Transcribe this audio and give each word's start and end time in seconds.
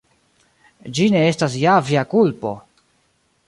Ĝi 0.99 1.05
ne 1.17 1.21
estas 1.33 1.59
ja 1.67 1.77
via 1.91 2.07
kulpo! 2.15 2.59